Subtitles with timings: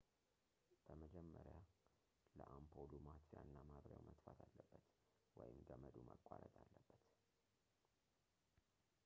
[0.85, 1.57] በመጀመሪያ
[2.37, 4.87] ለአምፖሉ ማጥፊያ እና ማብሪያው መጥፋት አለበት
[5.37, 7.03] ወይም ገመዱ መቋረጥ አለበት